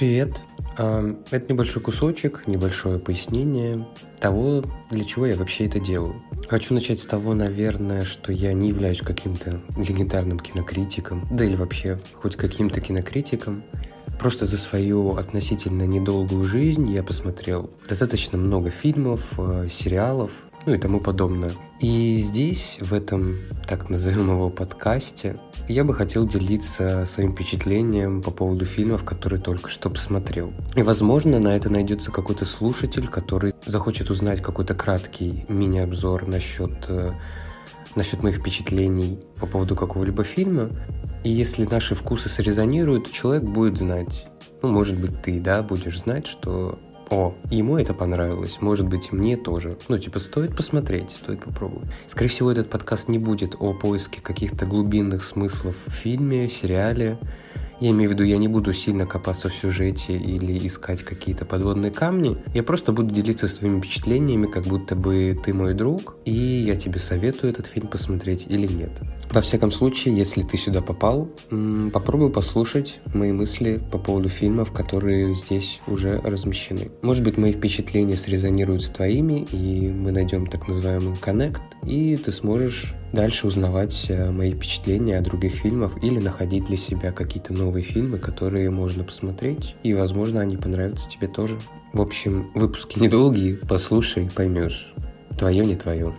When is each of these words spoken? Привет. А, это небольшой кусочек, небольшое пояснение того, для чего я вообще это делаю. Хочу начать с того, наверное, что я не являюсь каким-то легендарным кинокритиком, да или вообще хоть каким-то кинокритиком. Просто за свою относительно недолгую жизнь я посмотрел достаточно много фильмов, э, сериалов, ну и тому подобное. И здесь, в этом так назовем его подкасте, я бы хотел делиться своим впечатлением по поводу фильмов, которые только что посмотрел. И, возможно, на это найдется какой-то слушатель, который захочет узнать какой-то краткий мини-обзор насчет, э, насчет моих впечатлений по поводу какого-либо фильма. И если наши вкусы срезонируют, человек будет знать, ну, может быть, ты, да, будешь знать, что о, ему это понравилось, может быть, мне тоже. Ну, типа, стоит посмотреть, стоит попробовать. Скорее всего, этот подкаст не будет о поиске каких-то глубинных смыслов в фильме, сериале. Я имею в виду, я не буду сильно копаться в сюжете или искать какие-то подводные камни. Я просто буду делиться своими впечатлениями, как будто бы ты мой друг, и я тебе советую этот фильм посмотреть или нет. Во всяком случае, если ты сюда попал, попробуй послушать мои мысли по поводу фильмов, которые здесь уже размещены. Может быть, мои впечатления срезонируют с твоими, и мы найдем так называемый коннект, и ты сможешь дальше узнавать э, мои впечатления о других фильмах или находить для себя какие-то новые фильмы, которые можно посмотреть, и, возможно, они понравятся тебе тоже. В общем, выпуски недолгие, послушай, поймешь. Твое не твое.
Привет. 0.00 0.40
А, 0.78 1.14
это 1.30 1.52
небольшой 1.52 1.82
кусочек, 1.82 2.44
небольшое 2.46 2.98
пояснение 2.98 3.86
того, 4.18 4.64
для 4.88 5.04
чего 5.04 5.26
я 5.26 5.36
вообще 5.36 5.66
это 5.66 5.78
делаю. 5.78 6.22
Хочу 6.48 6.72
начать 6.72 7.00
с 7.00 7.04
того, 7.04 7.34
наверное, 7.34 8.06
что 8.06 8.32
я 8.32 8.54
не 8.54 8.70
являюсь 8.70 9.02
каким-то 9.02 9.60
легендарным 9.76 10.38
кинокритиком, 10.38 11.28
да 11.30 11.44
или 11.44 11.54
вообще 11.54 12.00
хоть 12.14 12.36
каким-то 12.36 12.80
кинокритиком. 12.80 13.62
Просто 14.18 14.46
за 14.46 14.56
свою 14.56 15.16
относительно 15.16 15.82
недолгую 15.82 16.44
жизнь 16.44 16.90
я 16.90 17.02
посмотрел 17.02 17.68
достаточно 17.86 18.38
много 18.38 18.70
фильмов, 18.70 19.20
э, 19.36 19.68
сериалов, 19.70 20.30
ну 20.66 20.74
и 20.74 20.78
тому 20.78 21.00
подобное. 21.00 21.52
И 21.80 22.16
здесь, 22.16 22.78
в 22.80 22.92
этом 22.92 23.36
так 23.66 23.88
назовем 23.88 24.30
его 24.30 24.50
подкасте, 24.50 25.36
я 25.68 25.84
бы 25.84 25.94
хотел 25.94 26.26
делиться 26.26 27.06
своим 27.06 27.32
впечатлением 27.32 28.22
по 28.22 28.30
поводу 28.30 28.64
фильмов, 28.64 29.04
которые 29.04 29.40
только 29.40 29.70
что 29.70 29.88
посмотрел. 29.88 30.52
И, 30.74 30.82
возможно, 30.82 31.38
на 31.38 31.56
это 31.56 31.70
найдется 31.70 32.10
какой-то 32.10 32.44
слушатель, 32.44 33.08
который 33.08 33.54
захочет 33.64 34.10
узнать 34.10 34.42
какой-то 34.42 34.74
краткий 34.74 35.44
мини-обзор 35.48 36.26
насчет, 36.26 36.86
э, 36.88 37.12
насчет 37.94 38.22
моих 38.22 38.38
впечатлений 38.38 39.20
по 39.38 39.46
поводу 39.46 39.76
какого-либо 39.76 40.24
фильма. 40.24 40.70
И 41.24 41.30
если 41.30 41.64
наши 41.64 41.94
вкусы 41.94 42.28
срезонируют, 42.28 43.10
человек 43.10 43.44
будет 43.44 43.78
знать, 43.78 44.26
ну, 44.62 44.70
может 44.70 44.98
быть, 44.98 45.22
ты, 45.22 45.40
да, 45.40 45.62
будешь 45.62 46.00
знать, 46.00 46.26
что 46.26 46.78
о, 47.10 47.34
ему 47.50 47.76
это 47.76 47.92
понравилось, 47.92 48.58
может 48.60 48.86
быть, 48.86 49.10
мне 49.10 49.36
тоже. 49.36 49.76
Ну, 49.88 49.98
типа, 49.98 50.20
стоит 50.20 50.56
посмотреть, 50.56 51.10
стоит 51.10 51.44
попробовать. 51.44 51.88
Скорее 52.06 52.28
всего, 52.28 52.52
этот 52.52 52.70
подкаст 52.70 53.08
не 53.08 53.18
будет 53.18 53.56
о 53.58 53.74
поиске 53.74 54.20
каких-то 54.22 54.64
глубинных 54.64 55.24
смыслов 55.24 55.74
в 55.86 55.90
фильме, 55.90 56.48
сериале. 56.48 57.18
Я 57.80 57.90
имею 57.90 58.10
в 58.10 58.12
виду, 58.12 58.24
я 58.24 58.36
не 58.36 58.46
буду 58.46 58.74
сильно 58.74 59.06
копаться 59.06 59.48
в 59.48 59.54
сюжете 59.54 60.14
или 60.14 60.66
искать 60.66 61.02
какие-то 61.02 61.46
подводные 61.46 61.90
камни. 61.90 62.36
Я 62.54 62.62
просто 62.62 62.92
буду 62.92 63.10
делиться 63.10 63.48
своими 63.48 63.80
впечатлениями, 63.80 64.46
как 64.46 64.64
будто 64.64 64.94
бы 64.94 65.38
ты 65.42 65.54
мой 65.54 65.72
друг, 65.72 66.16
и 66.26 66.32
я 66.32 66.76
тебе 66.76 67.00
советую 67.00 67.50
этот 67.50 67.66
фильм 67.66 67.88
посмотреть 67.88 68.46
или 68.48 68.66
нет. 68.66 69.00
Во 69.30 69.40
всяком 69.40 69.72
случае, 69.72 70.14
если 70.14 70.42
ты 70.42 70.58
сюда 70.58 70.82
попал, 70.82 71.30
попробуй 71.92 72.30
послушать 72.30 73.00
мои 73.14 73.32
мысли 73.32 73.80
по 73.90 73.96
поводу 73.96 74.28
фильмов, 74.28 74.72
которые 74.72 75.34
здесь 75.34 75.80
уже 75.86 76.20
размещены. 76.20 76.90
Может 77.00 77.24
быть, 77.24 77.38
мои 77.38 77.52
впечатления 77.52 78.18
срезонируют 78.18 78.82
с 78.82 78.90
твоими, 78.90 79.46
и 79.52 79.88
мы 79.88 80.12
найдем 80.12 80.46
так 80.46 80.68
называемый 80.68 81.16
коннект, 81.16 81.62
и 81.86 82.16
ты 82.16 82.30
сможешь 82.30 82.94
дальше 83.12 83.46
узнавать 83.46 84.06
э, 84.08 84.30
мои 84.30 84.52
впечатления 84.52 85.18
о 85.18 85.22
других 85.22 85.54
фильмах 85.54 86.02
или 86.02 86.18
находить 86.18 86.64
для 86.64 86.76
себя 86.76 87.12
какие-то 87.12 87.52
новые 87.52 87.84
фильмы, 87.84 88.18
которые 88.18 88.70
можно 88.70 89.04
посмотреть, 89.04 89.74
и, 89.82 89.94
возможно, 89.94 90.40
они 90.40 90.56
понравятся 90.56 91.08
тебе 91.08 91.28
тоже. 91.28 91.58
В 91.92 92.00
общем, 92.00 92.50
выпуски 92.54 92.98
недолгие, 92.98 93.56
послушай, 93.56 94.30
поймешь. 94.34 94.92
Твое 95.38 95.64
не 95.64 95.76
твое. 95.76 96.14